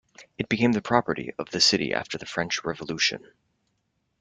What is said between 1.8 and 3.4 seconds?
after the French Revolution.